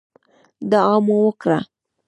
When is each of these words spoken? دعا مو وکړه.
دعا 0.71 0.95
مو 1.05 1.17
وکړه. 1.27 1.59